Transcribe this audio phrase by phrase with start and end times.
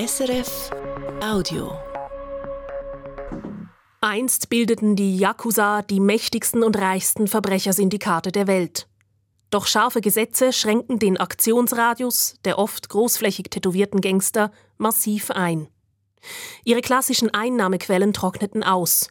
[0.00, 0.70] SRF
[1.20, 1.76] Audio.
[4.00, 8.86] Einst bildeten die Yakuza die mächtigsten und reichsten Verbrechersyndikate der Welt.
[9.50, 15.66] Doch scharfe Gesetze schränken den Aktionsradius der oft großflächig tätowierten Gangster massiv ein.
[16.62, 19.08] Ihre klassischen Einnahmequellen trockneten aus.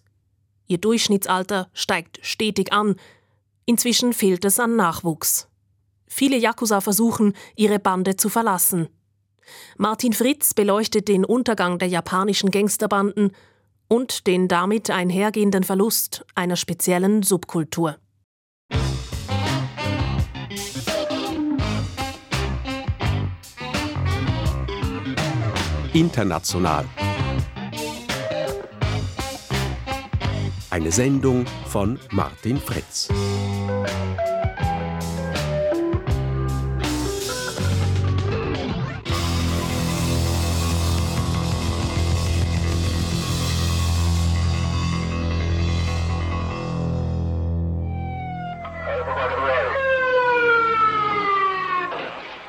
[0.68, 2.96] Ihr Durchschnittsalter steigt stetig an.
[3.66, 5.50] Inzwischen fehlt es an Nachwuchs.
[6.08, 8.88] Viele Yakuza versuchen, ihre Bande zu verlassen.
[9.78, 13.32] Martin Fritz beleuchtet den Untergang der japanischen Gangsterbanden
[13.88, 17.98] und den damit einhergehenden Verlust einer speziellen Subkultur.
[25.94, 26.86] International.
[30.70, 33.10] Eine Sendung von Martin Fritz.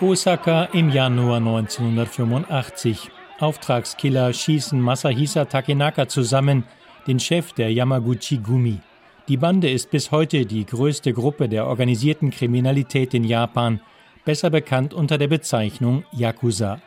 [0.00, 3.10] Osaka im Januar 1985.
[3.40, 6.62] Auftragskiller schießen Masahisa Takenaka zusammen,
[7.08, 8.78] den Chef der Yamaguchi Gumi.
[9.26, 13.80] Die Bande ist bis heute die größte Gruppe der organisierten Kriminalität in Japan,
[14.24, 16.80] besser bekannt unter der Bezeichnung Yakuza.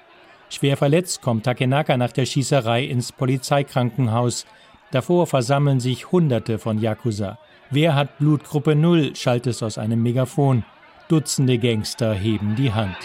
[0.49, 4.45] Schwer verletzt kommt Takenaka nach der Schießerei ins Polizeikrankenhaus.
[4.91, 7.39] Davor versammeln sich Hunderte von Yakuza.
[7.71, 10.63] Wer hat Blutgruppe Null, schallt es aus einem Megafon.
[11.11, 12.95] Dutzende Gangster heben die Hand.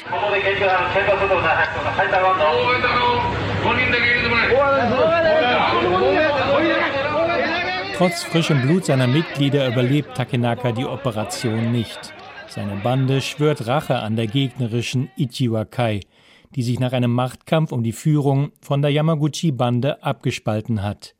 [7.96, 11.98] Trotz frischem Blut seiner Mitglieder überlebt Takenaka die Operation nicht.
[12.46, 15.98] Seine Bande schwört Rache an der gegnerischen Ichiwakai,
[16.54, 21.16] die sich nach einem Machtkampf um die Führung von der Yamaguchi-Bande abgespalten hat.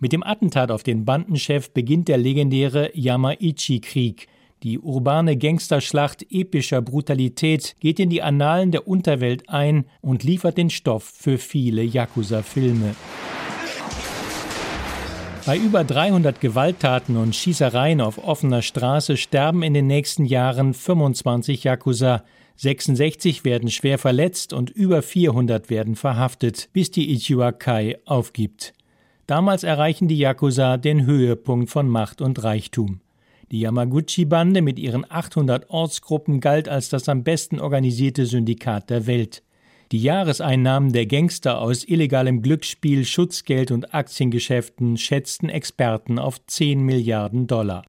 [0.00, 4.28] Mit dem Attentat auf den Bandenchef beginnt der legendäre Yamaichi-Krieg,
[4.62, 10.70] die urbane Gangsterschlacht epischer Brutalität geht in die Annalen der Unterwelt ein und liefert den
[10.70, 12.94] Stoff für viele Yakuza-Filme.
[15.44, 21.64] Bei über 300 Gewalttaten und Schießereien auf offener Straße sterben in den nächsten Jahren 25
[21.64, 22.22] Yakuza.
[22.54, 28.72] 66 werden schwer verletzt und über 400 werden verhaftet, bis die Ichiwakai aufgibt.
[29.26, 33.00] Damals erreichen die Yakuza den Höhepunkt von Macht und Reichtum.
[33.52, 39.42] Die Yamaguchi-Bande mit ihren 800 Ortsgruppen galt als das am besten organisierte Syndikat der Welt.
[39.92, 47.46] Die Jahreseinnahmen der Gangster aus illegalem Glücksspiel, Schutzgeld und Aktiengeschäften schätzten Experten auf 10 Milliarden
[47.46, 47.84] Dollar.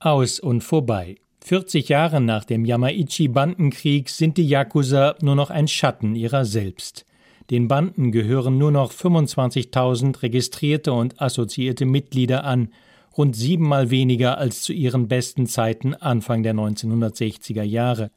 [0.00, 1.18] Aus und vorbei.
[1.44, 7.06] 40 Jahre nach dem Yamaichi-Bandenkrieg sind die Yakuza nur noch ein Schatten ihrer selbst.
[7.48, 12.70] Den Banden gehören nur noch 25.000 registrierte und assoziierte Mitglieder an
[13.16, 18.10] rund siebenmal weniger als zu ihren besten Zeiten Anfang der 1960er Jahre.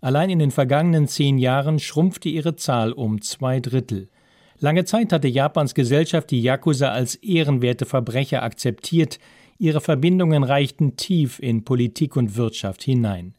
[0.00, 4.08] Allein in den vergangenen zehn Jahren schrumpfte ihre Zahl um zwei Drittel.
[4.58, 9.18] Lange Zeit hatte Japans Gesellschaft die Yakuza als ehrenwerte Verbrecher akzeptiert,
[9.58, 13.34] ihre Verbindungen reichten tief in Politik und Wirtschaft hinein.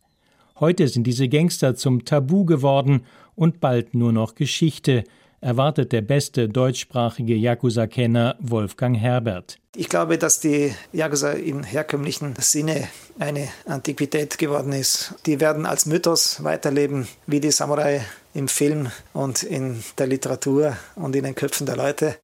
[0.59, 3.01] Heute sind diese Gangster zum Tabu geworden
[3.35, 5.03] und bald nur noch Geschichte,
[5.45, 9.59] erwartet der beste deutschsprachige Yakuza-Kenner Wolfgang Herbert.
[9.75, 12.87] Ich glaube, dass die Yakuza im herkömmlichen Sinne
[13.19, 15.13] eine Antiquität geworden ist.
[15.27, 18.01] Die werden als Mythos weiterleben, wie die Samurai
[18.33, 22.15] im Film und in der Literatur und in den Köpfen der Leute.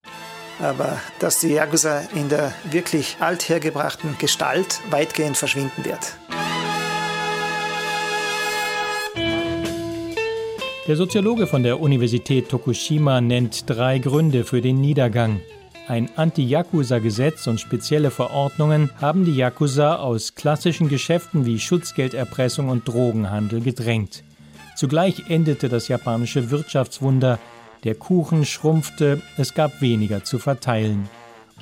[0.60, 6.16] Aber dass die Yakuza in der wirklich althergebrachten Gestalt weitgehend verschwinden wird.
[10.88, 15.40] Der Soziologe von der Universität Tokushima nennt drei Gründe für den Niedergang.
[15.88, 23.62] Ein Anti-Yakuza-Gesetz und spezielle Verordnungen haben die Yakuza aus klassischen Geschäften wie Schutzgelderpressung und Drogenhandel
[23.62, 24.24] gedrängt.
[24.76, 27.38] Zugleich endete das japanische Wirtschaftswunder.
[27.84, 31.08] Der Kuchen schrumpfte, es gab weniger zu verteilen.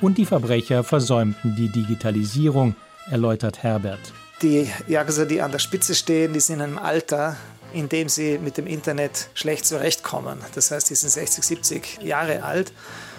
[0.00, 2.74] Und die Verbrecher versäumten die Digitalisierung,
[3.10, 4.00] erläutert Herbert.
[4.40, 7.36] Die Yakuza, die an der Spitze stehen, die sind in einem Alter,
[7.72, 10.38] indem sie mit dem Internet schlecht zurechtkommen.
[10.54, 12.72] Das heißt, sie sind 60, 70 Jahre alt.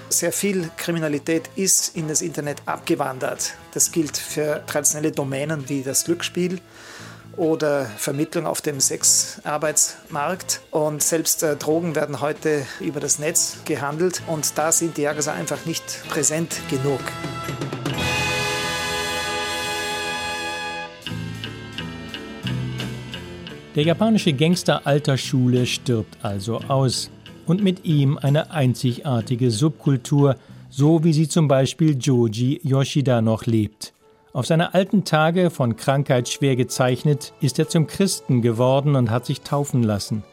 [0.09, 3.53] Sehr viel Kriminalität ist in das Internet abgewandert.
[3.73, 6.59] Das gilt für traditionelle Domänen wie das Glücksspiel
[7.37, 10.61] oder Vermittlung auf dem Sexarbeitsmarkt.
[10.71, 15.33] Und selbst äh, Drogen werden heute über das Netz gehandelt und da sind die Yakuza
[15.33, 16.99] einfach nicht präsent genug.
[23.75, 27.09] Der japanische Gangster alter Schule stirbt also aus.
[27.47, 30.35] und mit ihm eine einzigartige Subkultur,
[30.69, 33.93] so wie sie zum Beispiel Joji Yoshida noch lebt.
[34.33, 39.25] Auf seine alten Tage, von Krankheit schwer gezeichnet, ist er zum Christen geworden und hat
[39.25, 40.23] sich taufen lassen.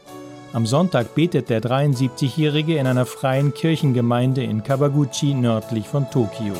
[0.53, 6.53] Am Sonntag betet der 73-Jährige in einer freien Kirchengemeinde in Kawaguchi nördlich von Tokio.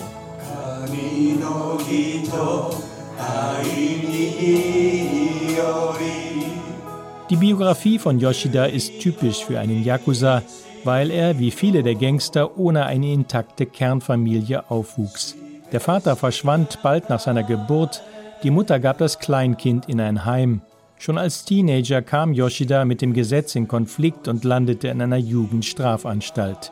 [7.29, 10.41] Die Biografie von Yoshida ist typisch für einen Yakuza,
[10.83, 15.35] weil er, wie viele der Gangster, ohne eine intakte Kernfamilie aufwuchs.
[15.71, 18.01] Der Vater verschwand bald nach seiner Geburt,
[18.41, 20.61] die Mutter gab das Kleinkind in ein Heim.
[20.97, 26.71] Schon als Teenager kam Yoshida mit dem Gesetz in Konflikt und landete in einer Jugendstrafanstalt.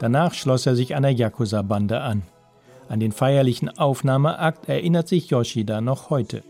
[0.00, 2.22] Danach schloss er sich einer Yakuza-Bande an.
[2.88, 6.42] An den feierlichen Aufnahmeakt erinnert sich Yoshida noch heute.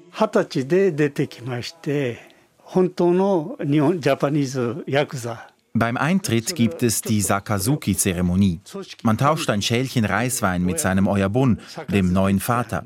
[5.74, 8.60] Beim Eintritt gibt es die Sakazuki-Zeremonie.
[9.02, 11.60] Man tauscht ein Schälchen Reiswein mit seinem Oyabun,
[11.90, 12.84] dem neuen Vater.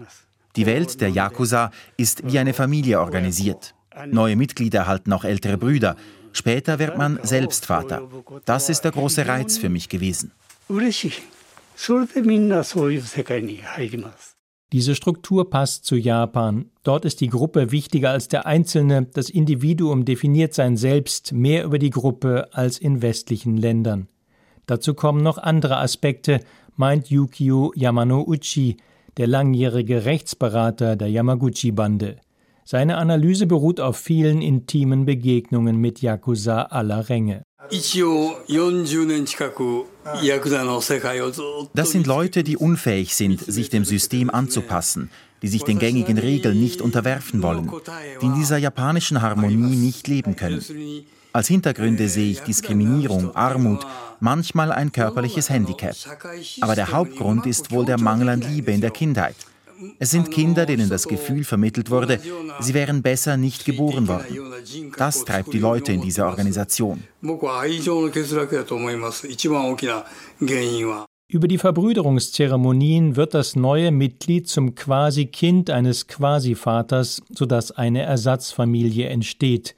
[0.57, 3.75] Die Welt der Yakuza ist wie eine Familie organisiert.
[4.07, 5.95] Neue Mitglieder erhalten auch ältere Brüder.
[6.33, 8.03] Später wird man selbst Vater.
[8.45, 10.33] Das ist der große Reiz für mich gewesen.
[14.73, 16.71] Diese Struktur passt zu Japan.
[16.83, 19.07] Dort ist die Gruppe wichtiger als der Einzelne.
[19.13, 24.09] Das Individuum definiert sein Selbst mehr über die Gruppe als in westlichen Ländern.
[24.67, 26.41] Dazu kommen noch andere Aspekte,
[26.75, 28.79] meint Yukio Yamanouchi,
[29.17, 32.17] der langjährige Rechtsberater der Yamaguchi-Bande.
[32.65, 37.45] Seine Analyse beruht auf vielen intimen Begegnungen mit Yakuza aller Ränge.
[41.75, 45.11] Das sind Leute, die unfähig sind, sich dem System anzupassen,
[45.43, 47.71] die sich den gängigen Regeln nicht unterwerfen wollen,
[48.21, 50.65] die in dieser japanischen Harmonie nicht leben können.
[51.33, 53.87] Als Hintergründe sehe ich Diskriminierung, Armut,
[54.21, 55.95] manchmal ein körperliches Handicap.
[56.63, 59.37] Aber der Hauptgrund ist wohl der Mangel an Liebe in der Kindheit.
[59.99, 62.21] Es sind Kinder, denen das Gefühl vermittelt wurde,
[62.61, 64.25] sie wären besser nicht geboren worden.
[64.97, 67.03] Das treibt die Leute in diese Organisation.
[71.29, 79.75] Über die Verbrüderungszeremonien wird das neue Mitglied zum Quasi-Kind eines Quasi-Vaters, sodass eine Ersatzfamilie entsteht.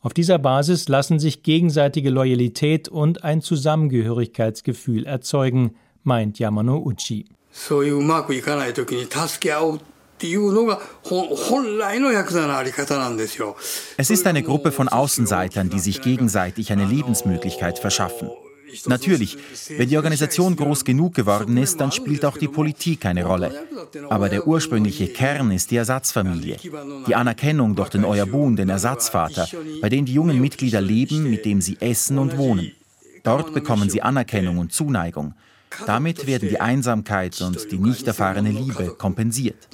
[0.00, 7.26] Auf dieser Basis lassen sich gegenseitige Loyalität und ein Zusammengehörigkeitsgefühl erzeugen, meint Yamano Uchi.
[7.51, 9.79] そういううまくいかない時に助け合うっ
[10.17, 13.55] ていうのが本来のヤクザのあり方なんですよ。
[13.97, 18.29] Es ist eine Gruppe von Außenseitern, die sich gegenseitig eine Lebensmöglichkeit verschaffen.
[18.87, 19.37] Natürlich,
[19.77, 23.67] wenn die Organisation groß genug geworden ist, dann spielt auch die Politik eine Rolle.
[24.09, 26.57] Aber der ursprüngliche Kern ist die Ersatzfamilie.
[27.07, 29.47] Die Anerkennung durch den Oyabun, den Ersatzvater,
[29.81, 32.71] bei dem die jungen Mitglieder leben, mit dem sie essen und wohnen.
[33.23, 35.33] Dort bekommen sie Anerkennung und Zuneigung.
[35.86, 39.68] Damit werden die Einsamkeit und die nicht erfahrene Liebe kompensiert.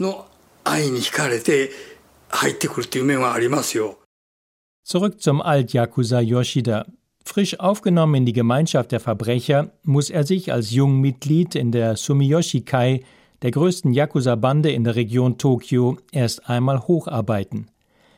[4.82, 6.86] Zurück zum Alt-Yakuza Yoshida.
[7.24, 13.02] Frisch aufgenommen in die Gemeinschaft der Verbrecher, muss er sich als Jungmitglied in der Sumiyoshi-kai,
[13.40, 17.70] der größten Yakuza-Bande in der Region Tokio, erst einmal hocharbeiten.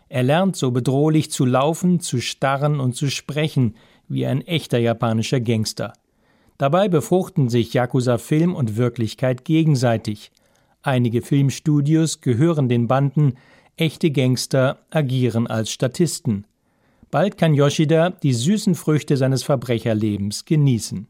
[0.08, 3.76] Er lernt so bedrohlich zu laufen, zu starren und zu sprechen,
[4.08, 5.93] wie ein echter japanischer Gangster.
[6.58, 10.30] Dabei befruchten sich Yakuza Film und Wirklichkeit gegenseitig.
[10.82, 13.34] Einige Filmstudios gehören den Banden,
[13.76, 16.46] echte Gangster agieren als Statisten.
[17.10, 21.06] Bald kann Yoshida die süßen Früchte seines Verbrecherlebens genießen.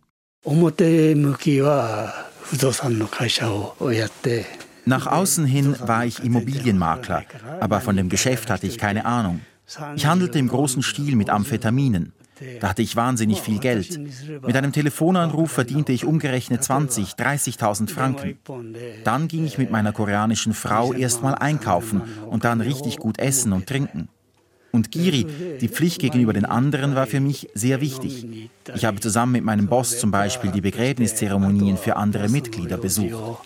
[4.84, 7.24] Nach außen hin war ich Immobilienmakler,
[7.60, 9.40] aber von dem Geschäft hatte ich keine Ahnung.
[9.96, 12.12] Ich handelte im großen Stil mit Amphetaminen.
[12.60, 13.98] Da hatte ich wahnsinnig viel Geld.
[14.46, 18.38] Mit einem Telefonanruf verdiente ich umgerechnet 20, 30.000 Franken.
[19.04, 23.66] Dann ging ich mit meiner koreanischen Frau erstmal einkaufen und dann richtig gut essen und
[23.66, 24.08] trinken.
[24.76, 25.26] Und Giri,
[25.58, 28.26] die Pflicht gegenüber den anderen, war für mich sehr wichtig.
[28.74, 33.40] Ich habe zusammen mit meinem Boss zum Beispiel die Begräbniszeremonien für andere Mitglieder besucht.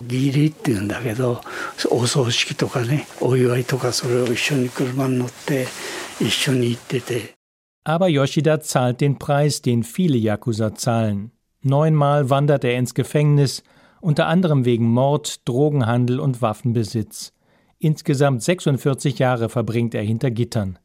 [7.85, 11.33] Aber Yoshida zahlt den Preis, den viele Yakuza zahlen.
[11.63, 13.63] Neunmal wandert er ins Gefängnis,
[14.01, 17.33] unter anderem wegen Mord, Drogenhandel und Waffenbesitz.
[17.79, 20.79] Insgesamt 46 Jahre verbringt er hinter Gittern.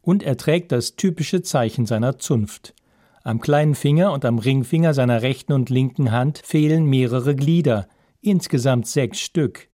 [0.00, 2.74] Und er trägt das typische Zeichen seiner Zunft.
[3.22, 7.88] Am kleinen Finger und am Ringfinger seiner rechten und linken Hand fehlen mehrere Glieder,
[8.20, 9.70] insgesamt sechs Stück.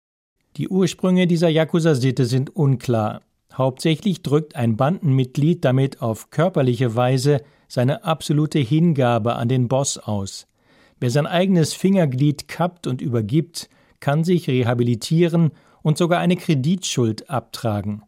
[0.57, 3.23] Die Ursprünge dieser Yakuza-Sitte sind unklar.
[3.54, 10.47] Hauptsächlich drückt ein Bandenmitglied damit auf körperliche Weise seine absolute Hingabe an den Boss aus.
[10.99, 13.69] Wer sein eigenes Fingerglied kappt und übergibt,
[14.00, 15.52] kann sich rehabilitieren
[15.83, 18.02] und sogar eine Kreditschuld abtragen.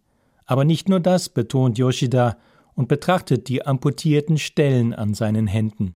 [0.46, 2.36] Aber nicht nur das betont Yoshida
[2.74, 5.92] und betrachtet die amputierten Stellen an seinen Händen.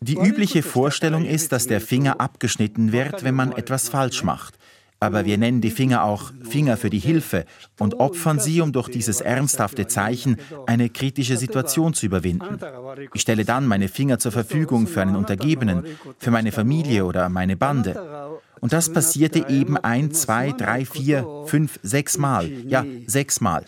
[0.00, 4.57] Die übliche Vorstellung ist, dass der Finger abgeschnitten wird, wenn man etwas falsch macht.
[5.00, 7.44] Aber wir nennen die Finger auch Finger für die Hilfe
[7.78, 12.58] und opfern sie, um durch dieses ernsthafte Zeichen eine kritische Situation zu überwinden.
[13.14, 15.84] Ich stelle dann meine Finger zur Verfügung für einen Untergebenen,
[16.18, 18.00] für meine Familie oder meine Bande.
[18.60, 22.50] Und das passierte eben ein, zwei, drei, vier, fünf, sechs Mal.
[22.66, 23.64] Ja, sechs Mal.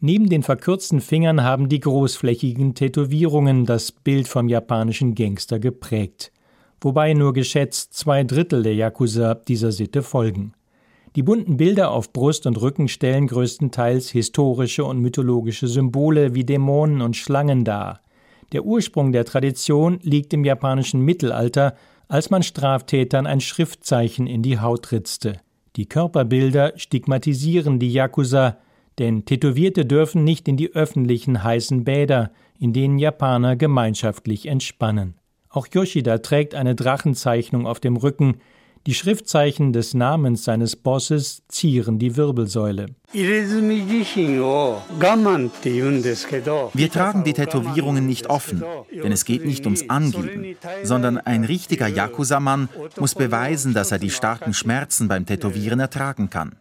[0.00, 6.32] Neben den verkürzten Fingern haben die großflächigen Tätowierungen das Bild vom japanischen Gangster geprägt
[6.86, 10.52] wobei nur geschätzt zwei Drittel der Yakuza dieser Sitte folgen.
[11.16, 17.02] Die bunten Bilder auf Brust und Rücken stellen größtenteils historische und mythologische Symbole wie Dämonen
[17.02, 18.02] und Schlangen dar.
[18.52, 21.74] Der Ursprung der Tradition liegt im japanischen Mittelalter,
[22.06, 25.40] als man Straftätern ein Schriftzeichen in die Haut ritzte.
[25.74, 28.58] Die Körperbilder stigmatisieren die Yakuza,
[29.00, 35.16] denn Tätowierte dürfen nicht in die öffentlichen heißen Bäder, in denen Japaner gemeinschaftlich entspannen.
[35.56, 38.42] Auch Yoshida trägt eine Drachenzeichnung auf dem Rücken.
[38.86, 42.88] Die Schriftzeichen des Namens seines Bosses zieren die Wirbelsäule.
[43.14, 43.48] Wir
[46.90, 52.68] tragen die Tätowierungen nicht offen, denn es geht nicht ums Angeben, sondern ein richtiger Yakuza-Mann
[53.00, 56.56] muss beweisen, dass er die starken Schmerzen beim Tätowieren ertragen kann.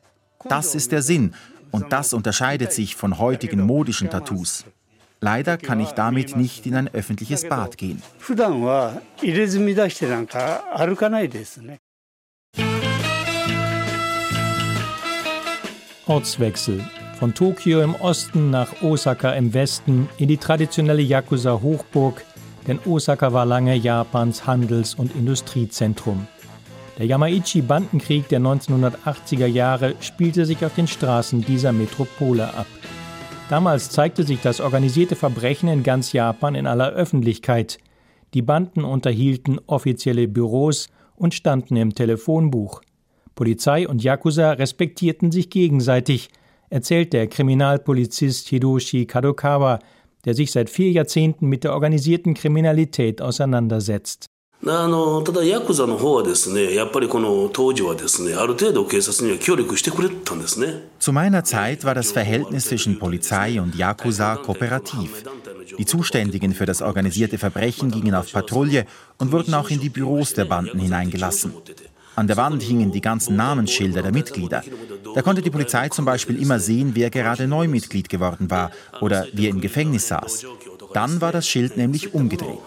[0.48, 1.34] Das ist der Sinn
[1.72, 4.64] und das unterscheidet sich von heutigen modischen Tattoos.
[5.26, 8.00] Leider kann ich damit nicht in ein öffentliches Bad gehen.
[16.06, 16.84] Ortswechsel.
[17.18, 22.24] Von Tokio im Osten nach Osaka im Westen in die traditionelle Yakuza-Hochburg,
[22.68, 26.28] denn Osaka war lange Japans Handels- und Industriezentrum.
[27.00, 32.68] Der Yamaichi-Bandenkrieg der 1980er Jahre spielte sich auf den Straßen dieser Metropole ab.
[33.48, 37.78] Damals zeigte sich das organisierte Verbrechen in ganz Japan in aller Öffentlichkeit.
[38.34, 42.82] Die Banden unterhielten offizielle Büros und standen im Telefonbuch.
[43.36, 46.30] Polizei und Yakuza respektierten sich gegenseitig,
[46.72, 49.80] erzählt der Kriminalpolizist Hiroshi Kadokawa,
[50.26, 54.26] der sich seit vier Jahrzehnten mit der organisierten Kriminalität auseinandersetzt.
[54.67, 65.25] あのただヤクザの方はですねやっぱりこの当時はですねある程度警察には協力してくれたんですね Zu meiner Zeit war das Verhältnis zwischen Polizei und Yakuza kooperativ.
[65.79, 68.85] Die Zuständigen für das organisierte Verbrechen gingen auf Patrouille
[69.17, 71.55] und wurden auch in die Büros der Banden hineingelassen.
[72.17, 74.63] An der Wand hingen die ganzen Namensschilder der Mitglieder.
[75.15, 79.49] Da konnte die Polizei zum Beispiel immer sehen, wer gerade Neumitglied geworden war oder wer
[79.49, 80.45] im Gefängnis saß.
[80.96, 82.58] Dann war das Schild nämlich umgedreht.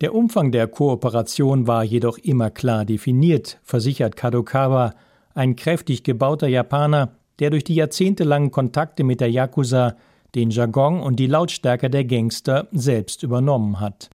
[0.00, 4.94] Der Umfang der Kooperation war jedoch immer klar definiert, versichert Kadokawa,
[5.34, 9.96] ein kräftig gebauter Japaner, der durch die jahrzehntelangen Kontakte mit der Yakuza
[10.36, 14.10] den Jargon und die Lautstärke der Gangster selbst übernommen hat.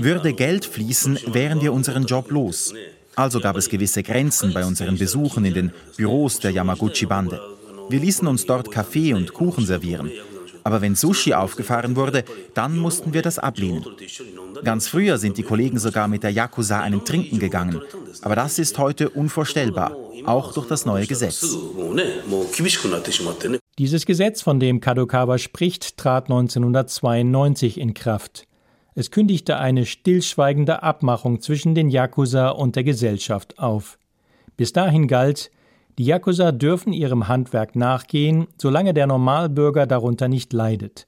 [0.00, 2.74] Würde Geld fließen, wären wir unseren Job los.
[3.14, 7.55] Also gab es gewisse Grenzen bei unseren Besuchen in den Büros der Yamaguchi-Bande.
[7.88, 10.10] Wir ließen uns dort Kaffee und Kuchen servieren.
[10.64, 12.24] Aber wenn Sushi aufgefahren wurde,
[12.54, 13.84] dann mussten wir das ablehnen.
[14.64, 17.80] Ganz früher sind die Kollegen sogar mit der Yakuza einen trinken gegangen.
[18.22, 21.56] Aber das ist heute unvorstellbar, auch durch das neue Gesetz.
[23.78, 28.48] Dieses Gesetz, von dem Kadokawa spricht, trat 1992 in Kraft.
[28.96, 33.98] Es kündigte eine stillschweigende Abmachung zwischen den Yakuza und der Gesellschaft auf.
[34.56, 35.50] Bis dahin galt,
[35.98, 41.06] die Yakuza dürfen ihrem Handwerk nachgehen, solange der Normalbürger darunter nicht leidet.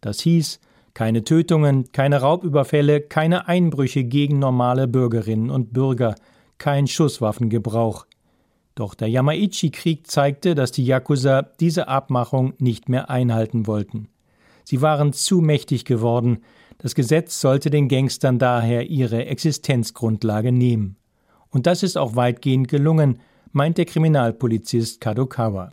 [0.00, 0.60] Das hieß,
[0.94, 6.14] keine Tötungen, keine Raubüberfälle, keine Einbrüche gegen normale Bürgerinnen und Bürger,
[6.58, 8.06] kein Schusswaffengebrauch.
[8.74, 14.08] Doch der Yamaichi-Krieg zeigte, dass die Yakuza diese Abmachung nicht mehr einhalten wollten.
[14.64, 16.38] Sie waren zu mächtig geworden,
[16.78, 20.96] das Gesetz sollte den Gangstern daher ihre Existenzgrundlage nehmen.
[21.50, 23.20] Und das ist auch weitgehend gelungen,
[23.52, 25.70] meint der Kriminalpolizist Kadokawa.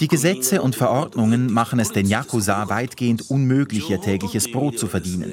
[0.00, 5.32] Die Gesetze und Verordnungen machen es den Yakuza weitgehend unmöglich, ihr tägliches Brot zu verdienen.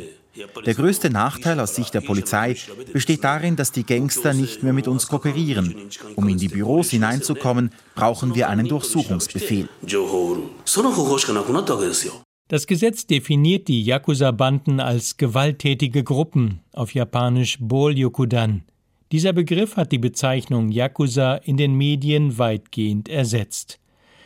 [0.66, 2.58] Der größte Nachteil aus Sicht der Polizei
[2.92, 5.74] besteht darin, dass die Gangster nicht mehr mit uns kooperieren.
[6.16, 9.70] Um in die Büros hineinzukommen, brauchen wir einen Durchsuchungsbefehl.
[12.48, 18.66] Das Gesetz definiert die Yakuza-Banden als gewalttätige Gruppen, auf Japanisch Bolyokudan.
[19.16, 23.80] Dieser Begriff hat die Bezeichnung Yakuza in den Medien weitgehend ersetzt.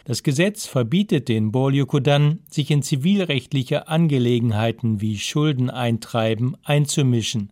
[0.06, 7.52] Das Gesetz verbietet den Bolyokudan, sich in zivilrechtliche Angelegenheiten wie Schuldeneintreiben einzumischen.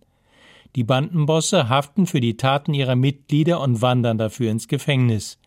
[0.75, 5.37] Die Bandenbosse haften für die Taten ihrer Mitglieder und wandern dafür ins Gefängnis.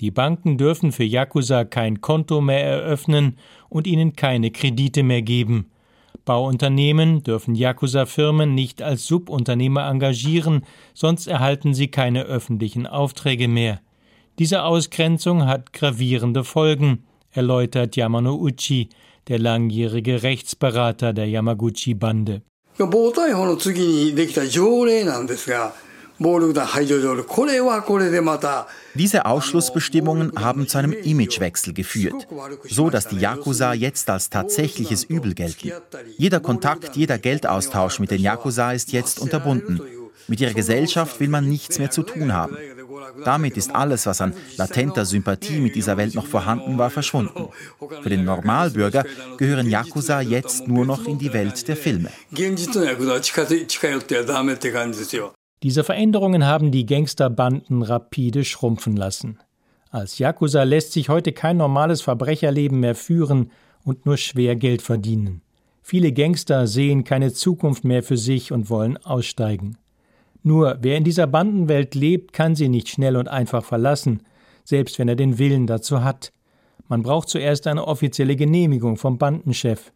[0.00, 3.36] Die Banken dürfen für Yakuza kein Konto mehr eröffnen
[3.68, 5.66] und ihnen keine Kredite mehr geben.
[6.25, 10.63] Bauunternehmen dürfen Yakuza-Firmen nicht als Subunternehmer engagieren,
[10.93, 13.81] sonst erhalten sie keine öffentlichen Aufträge mehr.
[14.37, 18.89] Diese Ausgrenzung hat gravierende Folgen, erläutert Yamano Uchi,
[19.27, 22.41] der langjährige Rechtsberater der Yamaguchi-Bande.
[22.77, 25.73] 暴逮捕の次にできた条例なんですが、
[28.94, 32.26] diese Ausschlussbestimmungen haben zu einem Imagewechsel geführt,
[32.68, 35.72] so dass die Yakuza jetzt als tatsächliches Übel gelten.
[36.16, 39.80] Jeder Kontakt, jeder Geldaustausch mit den Yakuza ist jetzt unterbunden.
[40.28, 42.56] Mit ihrer Gesellschaft will man nichts mehr zu tun haben.
[43.24, 47.48] Damit ist alles, was an latenter Sympathie mit dieser Welt noch vorhanden war, verschwunden.
[48.02, 49.04] Für den Normalbürger
[49.36, 52.10] gehören Yakuza jetzt nur noch in die Welt der Filme.
[55.66, 59.40] Diese Veränderungen haben die Gangsterbanden rapide schrumpfen lassen.
[59.90, 63.50] Als Yakuza lässt sich heute kein normales Verbrecherleben mehr führen
[63.82, 65.42] und nur schwer Geld verdienen.
[65.82, 69.76] Viele Gangster sehen keine Zukunft mehr für sich und wollen aussteigen.
[70.44, 74.22] Nur wer in dieser Bandenwelt lebt, kann sie nicht schnell und einfach verlassen,
[74.62, 76.30] selbst wenn er den Willen dazu hat.
[76.86, 79.90] Man braucht zuerst eine offizielle Genehmigung vom Bandenchef.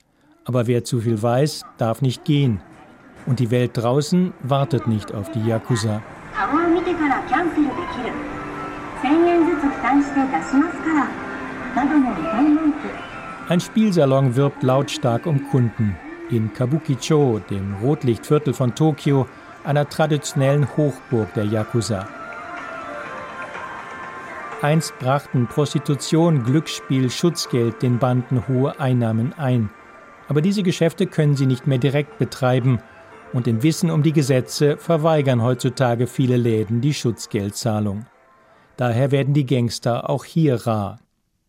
[0.44, 2.60] Aber wer zu viel weiß, darf nicht gehen.
[3.26, 6.02] Und die Welt draußen wartet nicht auf die Yakuza.
[13.48, 15.96] Ein Spielsalon wirbt lautstark um Kunden.
[16.30, 19.26] In Kabukicho, dem Rotlichtviertel von Tokio,
[19.64, 22.06] einer traditionellen Hochburg der Yakuza.
[24.62, 29.70] Einst brachten Prostitution, Glücksspiel, Schutzgeld den Banden hohe Einnahmen ein.
[30.28, 32.78] Aber diese Geschäfte können sie nicht mehr direkt betreiben
[33.32, 38.06] und im Wissen um die Gesetze verweigern heutzutage viele Läden die Schutzgeldzahlung.
[38.76, 40.98] Daher werden die Gangster auch hier rar.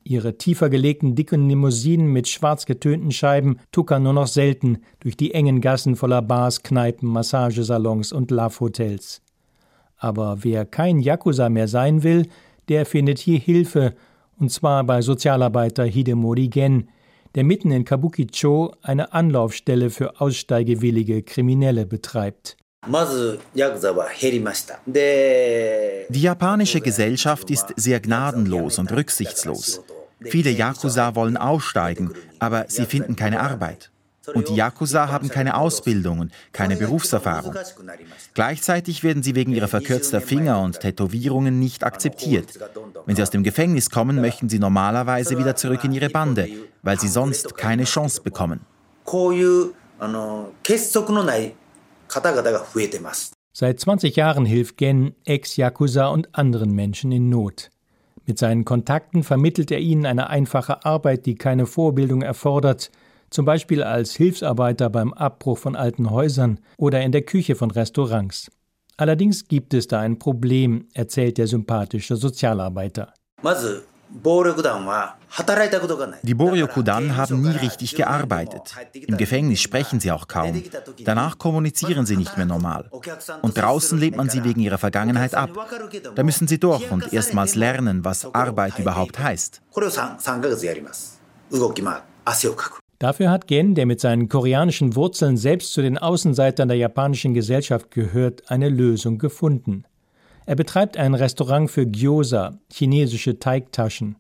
[0.04, 5.34] Ihre tiefer gelegten dicken Limousinen mit schwarz getönten Scheiben tuckern nur noch selten durch die
[5.34, 9.22] engen Gassen voller Bars, Kneipen, Massagesalons und Love-Hotels.
[9.98, 12.28] Aber wer kein Yakuza mehr sein will,
[12.68, 13.94] der findet hier Hilfe,
[14.40, 16.90] und zwar bei Sozialarbeiter Hidemori Gen,
[17.36, 22.58] der mitten in Kabukicho eine Anlaufstelle für aussteigewillige Kriminelle betreibt.
[26.10, 29.82] Die japanische Gesellschaft ist sehr gnadenlos und rücksichtslos.
[30.22, 33.91] Viele Yakuza wollen aussteigen, aber sie finden keine Arbeit.
[34.34, 37.56] Und die Yakuza haben keine Ausbildung und keine Berufserfahrung.
[38.34, 42.60] Gleichzeitig werden sie wegen ihrer verkürzter Finger und Tätowierungen nicht akzeptiert.
[43.06, 46.50] Wenn sie aus dem Gefängnis kommen, möchten sie normalerweise wieder zurück in ihre Bande,
[46.82, 48.62] weil sie sonst keine Chance bekommen.
[53.54, 57.70] Seit 20 Jahren hilft Gen Ex-Yakuza und anderen Menschen in Not.
[58.26, 62.92] Mit seinen Kontakten vermittelt er ihnen eine einfache Arbeit, die keine Vorbildung erfordert,
[63.32, 68.52] zum Beispiel als Hilfsarbeiter beim Abbruch von alten Häusern oder in der Küche von Restaurants.
[68.98, 73.14] Allerdings gibt es da ein Problem, erzählt der sympathische Sozialarbeiter.
[76.24, 78.76] Die Boryokudan haben nie richtig gearbeitet.
[78.94, 80.62] Im Gefängnis sprechen sie auch kaum.
[81.06, 82.90] Danach kommunizieren sie nicht mehr normal.
[83.42, 85.50] Und draußen lehnt man sie wegen ihrer Vergangenheit ab.
[86.14, 89.62] Da müssen sie durch und erstmals lernen, was Arbeit überhaupt heißt.
[93.02, 97.90] Dafür hat Gen, der mit seinen koreanischen Wurzeln selbst zu den Außenseitern der japanischen Gesellschaft
[97.90, 99.86] gehört, eine Lösung gefunden.
[100.46, 104.18] Er betreibt ein Restaurant für Gyoza, chinesische Teigtaschen.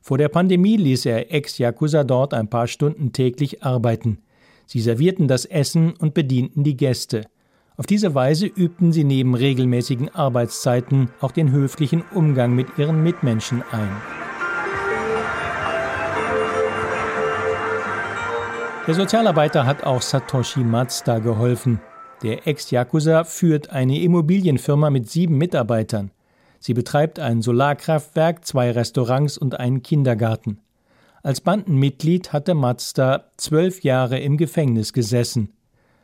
[0.00, 4.18] Vor der Pandemie ließ er Ex-Yakuza dort ein paar Stunden täglich arbeiten.
[4.66, 7.26] Sie servierten das Essen und bedienten die Gäste.
[7.76, 13.62] Auf diese Weise übten sie neben regelmäßigen Arbeitszeiten auch den höflichen Umgang mit ihren Mitmenschen
[13.70, 14.33] ein.
[18.86, 21.80] Der Sozialarbeiter hat auch Satoshi Mazda geholfen.
[22.22, 26.10] Der Ex-Yakuza führt eine Immobilienfirma mit sieben Mitarbeitern.
[26.58, 30.58] Sie betreibt ein Solarkraftwerk, zwei Restaurants und einen Kindergarten.
[31.22, 35.54] Als Bandenmitglied hatte Mazda zwölf Jahre im Gefängnis gesessen.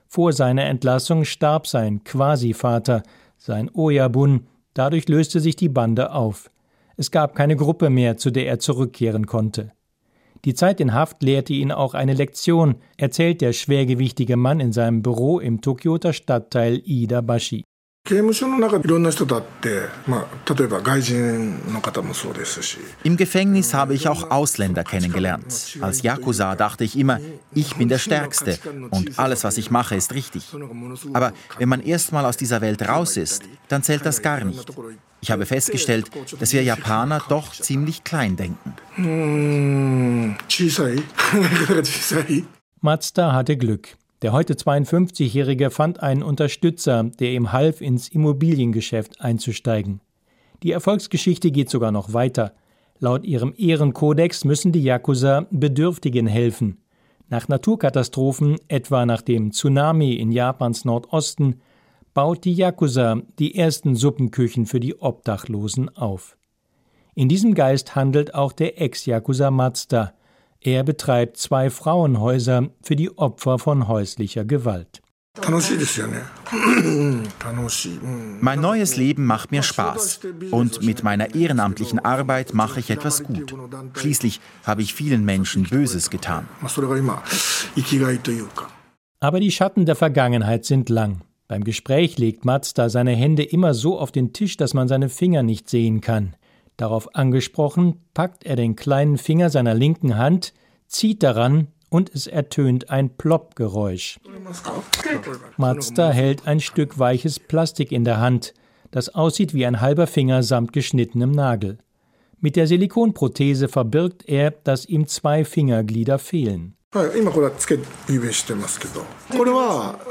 [0.09, 3.03] Vor seiner Entlassung starb sein Quasi-Vater,
[3.37, 6.51] sein Oyabun, dadurch löste sich die Bande auf.
[6.97, 9.73] Es gab keine Gruppe mehr, zu der er zurückkehren konnte.
[10.45, 15.03] Die Zeit in Haft lehrte ihn auch eine Lektion, erzählt der schwergewichtige Mann in seinem
[15.03, 17.65] Büro im Tokioter Stadtteil Iidabashi.
[23.05, 25.79] Im Gefängnis habe ich auch Ausländer kennengelernt.
[25.81, 27.21] Als Yakuza dachte ich immer,
[27.53, 28.59] ich bin der Stärkste
[28.91, 30.49] und alles, was ich mache, ist richtig.
[31.13, 34.67] Aber wenn man erstmal aus dieser Welt raus ist, dann zählt das gar nicht.
[35.21, 36.11] Ich habe festgestellt,
[36.41, 38.75] dass wir Japaner doch ziemlich klein denken.
[42.81, 44.00] Mazda hatte Glück.
[44.23, 50.01] Der heute 52-Jährige fand einen Unterstützer, der ihm half, ins Immobiliengeschäft einzusteigen.
[50.63, 52.53] Die Erfolgsgeschichte geht sogar noch weiter.
[52.99, 56.77] Laut ihrem Ehrenkodex müssen die Yakuza Bedürftigen helfen.
[57.31, 61.63] Nach Naturkatastrophen, etwa nach dem Tsunami in Japans Nordosten,
[62.13, 66.37] baut die Yakuza die ersten Suppenküchen für die Obdachlosen auf.
[67.15, 70.13] In diesem Geist handelt auch der Ex-Yakuza Mazda,
[70.61, 75.01] er betreibt zwei Frauenhäuser für die Opfer von häuslicher Gewalt.
[78.41, 80.21] Mein neues Leben macht mir Spaß
[80.51, 83.55] und mit meiner ehrenamtlichen Arbeit mache ich etwas gut.
[83.95, 86.49] Schließlich habe ich vielen Menschen Böses getan.
[89.21, 91.21] Aber die Schatten der Vergangenheit sind lang.
[91.47, 95.43] Beim Gespräch legt Mazda seine Hände immer so auf den Tisch, dass man seine Finger
[95.43, 96.35] nicht sehen kann.
[96.81, 100.55] Darauf angesprochen, packt er den kleinen Finger seiner linken Hand,
[100.87, 104.19] zieht daran und es ertönt ein Plopp-Geräusch.
[105.59, 108.55] Mazda hält ein Stück weiches Plastik in der Hand,
[108.93, 111.77] das aussieht wie ein halber Finger samt geschnittenem Nagel.
[112.39, 116.77] Mit der Silikonprothese verbirgt er, dass ihm zwei Fingerglieder fehlen.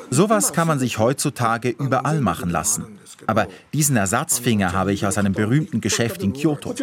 [0.10, 3.00] Sowas kann man sich heutzutage überall machen lassen.
[3.28, 6.74] Aber diesen Ersatzfinger habe ich aus einem berühmten Geschäft in Kyoto.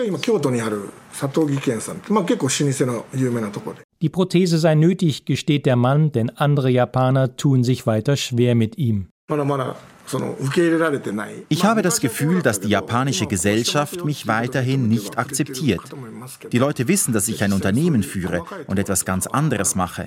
[4.02, 8.76] Die Prothese sei nötig, gesteht der Mann, denn andere Japaner tun sich weiter schwer mit
[8.76, 9.08] ihm.
[11.48, 15.80] Ich habe das Gefühl, dass die japanische Gesellschaft mich weiterhin nicht akzeptiert.
[16.52, 20.06] Die Leute wissen, dass ich ein Unternehmen führe und etwas ganz anderes mache.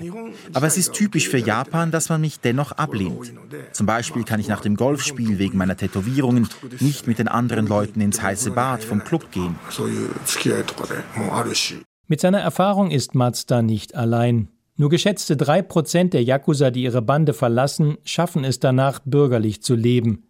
[0.52, 3.32] Aber es ist typisch für Japan, dass man mich dennoch ablehnt.
[3.72, 6.48] Zum Beispiel kann ich nach dem Golfspiel wegen meiner Tätowierungen
[6.80, 9.56] nicht mit den anderen Leuten ins heiße Bad vom Club gehen.
[12.06, 14.48] Mit seiner Erfahrung ist Mazda nicht allein.
[14.80, 19.74] Nur geschätzte drei Prozent der Yakuza, die ihre Bande verlassen, schaffen es danach, bürgerlich zu
[19.74, 20.24] leben.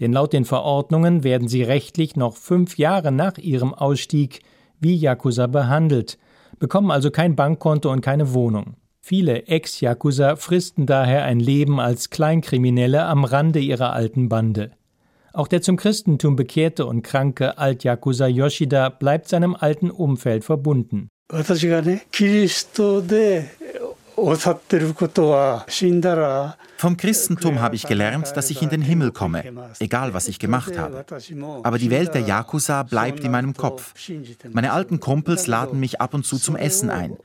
[0.00, 4.40] Denn laut den Verordnungen werden sie rechtlich noch fünf Jahre nach ihrem Ausstieg
[4.80, 6.16] wie Yakuza behandelt,
[6.58, 8.76] bekommen also kein Bankkonto und keine Wohnung.
[9.02, 14.70] Viele Ex-Yakuza fristen daher ein Leben als Kleinkriminelle am Rande ihrer alten Bande.
[15.34, 21.10] Auch der zum Christentum bekehrte und kranke Alt-Yakuza Yoshida bleibt seinem alten Umfeld verbunden.
[26.76, 29.44] Vom Christentum habe ich gelernt, dass ich in den Himmel komme,
[29.78, 31.04] egal was ich gemacht habe.
[31.62, 33.94] Aber die Welt der Yakuza bleibt in meinem Kopf.
[34.52, 37.16] Meine alten Kumpels laden mich ab und zu zum Essen ein.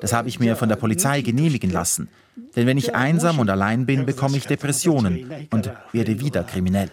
[0.00, 2.08] Das habe ich mir von der Polizei genehmigen lassen.
[2.54, 6.90] Denn wenn ich einsam und allein bin, bekomme ich Depressionen und werde wieder kriminell.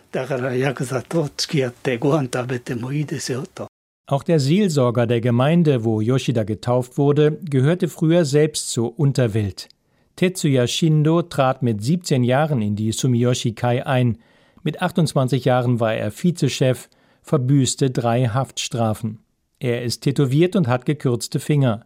[4.05, 9.69] Auch der Seelsorger der Gemeinde, wo Yoshida getauft wurde, gehörte früher selbst zur Unterwelt.
[10.17, 14.17] Tetsuya Shindo trat mit 17 Jahren in die Sumiyoshi Kai ein.
[14.61, 16.89] Mit 28 Jahren war er Vizechef,
[17.21, 19.19] verbüßte drei Haftstrafen.
[19.59, 21.85] Er ist tätowiert und hat gekürzte Finger.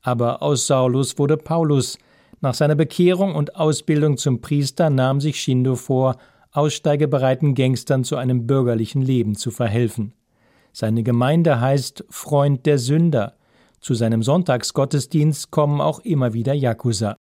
[0.00, 1.98] Aber aus Saulus wurde Paulus.
[2.40, 6.16] Nach seiner Bekehrung und Ausbildung zum Priester nahm sich Shindo vor,
[6.52, 10.14] aussteigebereiten Gangstern zu einem bürgerlichen Leben zu verhelfen.
[10.80, 13.34] Seine Gemeinde heißt Freund der Sünder.
[13.80, 17.16] Zu seinem Sonntagsgottesdienst kommen auch immer wieder Yakuza.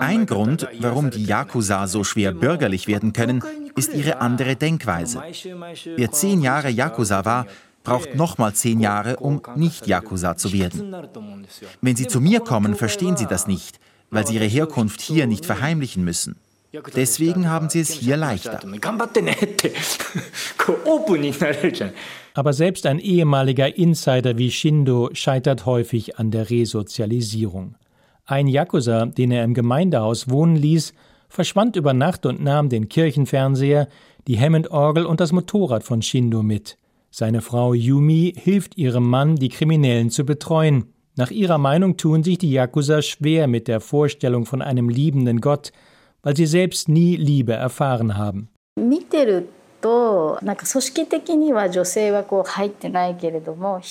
[0.00, 3.44] Ein Grund, warum die Yakuza so schwer bürgerlich werden können,
[3.76, 5.22] ist ihre andere Denkweise.
[5.94, 7.46] Wer zehn Jahre Yakuza war,
[7.84, 10.96] braucht nochmal zehn Jahre, um nicht Yakuza zu werden.
[11.80, 13.78] Wenn sie zu mir kommen, verstehen sie das nicht,
[14.10, 16.34] weil sie ihre Herkunft hier nicht verheimlichen müssen.
[16.96, 18.60] Deswegen haben sie es hier leichter.
[22.34, 27.76] Aber selbst ein ehemaliger Insider wie Shindo scheitert häufig an der Resozialisierung.
[28.26, 30.94] Ein Yakuza, den er im Gemeindehaus wohnen ließ,
[31.28, 33.88] verschwand über Nacht und nahm den Kirchenfernseher,
[34.26, 36.78] die Hammond-Orgel und das Motorrad von Shindo mit.
[37.10, 40.86] Seine Frau Yumi hilft ihrem Mann, die Kriminellen zu betreuen.
[41.16, 45.70] Nach ihrer Meinung tun sich die Yakuza schwer mit der Vorstellung von einem liebenden Gott,
[46.24, 48.48] weil sie selbst nie Liebe erfahren haben.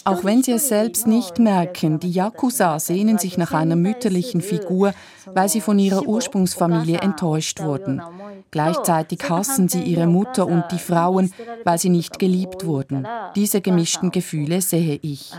[0.05, 4.93] Auch wenn sie es selbst nicht merken, die Yakuza sehnen sich nach einer mütterlichen Figur,
[5.25, 8.01] weil sie von ihrer Ursprungsfamilie enttäuscht wurden.
[8.49, 11.31] Gleichzeitig hassen sie ihre Mutter und die Frauen,
[11.63, 13.07] weil sie nicht geliebt wurden.
[13.35, 15.31] Diese gemischten Gefühle sehe ich.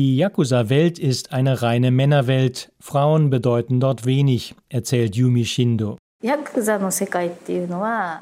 [0.00, 2.72] Die Yakuza-Welt ist eine reine Männerwelt.
[2.80, 5.98] Frauen bedeuten dort wenig, erzählt Yumi Shindo.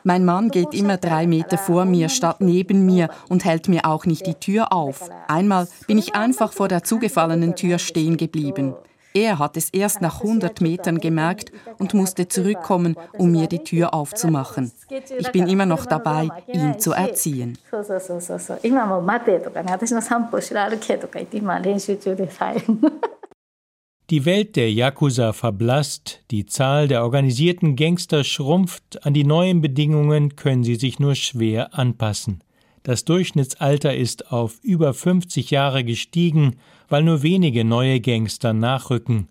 [0.03, 4.07] Mein Mann geht immer drei Meter vor mir statt neben mir und hält mir auch
[4.07, 5.09] nicht die Tür auf.
[5.29, 8.75] Einmal bin ich einfach vor der zugefallenen Tür stehen geblieben.
[9.19, 13.93] Er hat es erst nach 100 Metern gemerkt und musste zurückkommen, um mir die Tür
[13.93, 14.71] aufzumachen.
[15.19, 17.59] Ich bin immer noch dabei, ihn zu erziehen.
[24.11, 30.35] Die Welt der Yakuza verblasst, die Zahl der organisierten Gangster schrumpft, an die neuen Bedingungen
[30.35, 32.43] können sie sich nur schwer anpassen.
[32.83, 36.57] Das Durchschnittsalter ist auf über 50 Jahre gestiegen,
[36.89, 39.29] weil nur wenige neue Gangster nachrücken.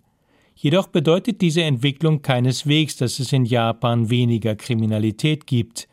[0.54, 5.88] Jedoch bedeutet diese Entwicklung keineswegs, dass es in Japan weniger Kriminalität gibt.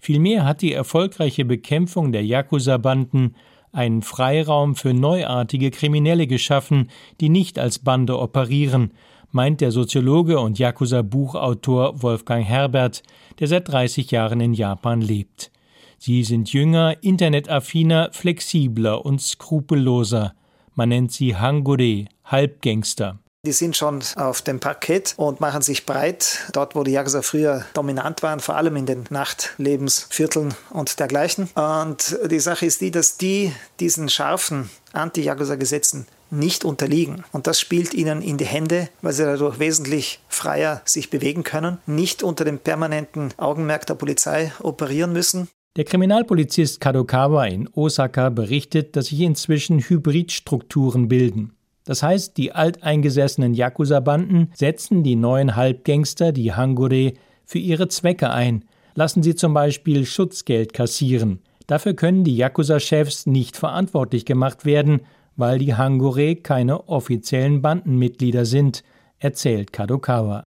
[0.00, 3.36] Vielmehr hat die erfolgreiche Bekämpfung der Yakuza-Banden
[3.72, 6.90] einen Freiraum für neuartige Kriminelle geschaffen,
[7.20, 8.92] die nicht als Bande operieren,
[9.30, 13.02] meint der Soziologe und Yakuza-Buchautor Wolfgang Herbert,
[13.38, 15.50] der seit 30 Jahren in Japan lebt.
[15.98, 20.34] Sie sind jünger, internetaffiner, flexibler und skrupelloser.
[20.74, 23.18] Man nennt sie Hangure, Halbgangster.
[23.44, 27.64] Die sind schon auf dem Parkett und machen sich breit, dort wo die Yakuza früher
[27.72, 31.48] dominant waren, vor allem in den Nachtlebensvierteln und dergleichen.
[31.54, 37.24] Und die Sache ist die, dass die diesen scharfen Anti-Yakuza-Gesetzen nicht unterliegen.
[37.32, 41.78] Und das spielt ihnen in die Hände, weil sie dadurch wesentlich freier sich bewegen können,
[41.86, 45.48] nicht unter dem permanenten Augenmerk der Polizei operieren müssen.
[45.78, 51.52] Der Kriminalpolizist Kadokawa in Osaka berichtet, dass sich inzwischen Hybridstrukturen bilden.
[51.84, 57.12] Das heißt, die alteingesessenen Yakuza-Banden setzen die neuen Halbgangster, die Hangure,
[57.44, 58.64] für ihre Zwecke ein,
[58.96, 61.42] lassen sie zum Beispiel Schutzgeld kassieren.
[61.68, 65.02] Dafür können die Yakuza-Chefs nicht verantwortlich gemacht werden,
[65.36, 68.82] weil die Hangure keine offiziellen Bandenmitglieder sind,
[69.20, 70.42] erzählt Kadokawa.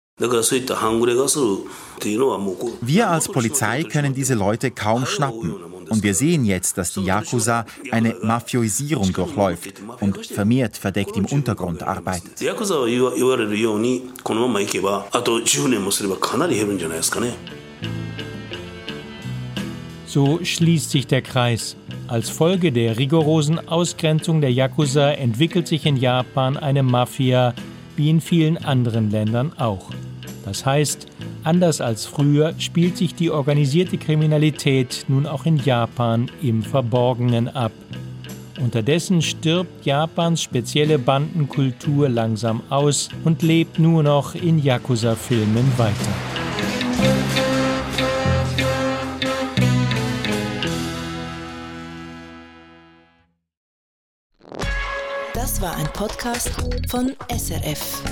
[2.81, 5.53] Wir als Polizei können diese Leute kaum schnappen.
[5.89, 11.83] Und wir sehen jetzt, dass die Yakuza eine Mafioisierung durchläuft und vermehrt verdeckt im Untergrund
[11.83, 12.39] arbeitet.
[20.05, 21.75] So schließt sich der Kreis.
[22.07, 27.53] Als Folge der rigorosen Ausgrenzung der Yakuza entwickelt sich in Japan eine Mafia,
[27.95, 29.89] wie in vielen anderen Ländern auch.
[30.45, 31.07] Das heißt,
[31.43, 37.71] anders als früher spielt sich die organisierte Kriminalität nun auch in Japan im Verborgenen ab.
[38.59, 45.95] Unterdessen stirbt Japans spezielle Bandenkultur langsam aus und lebt nur noch in Yakuza-Filmen weiter.
[55.33, 56.51] Das war ein Podcast
[56.87, 58.03] von SRF.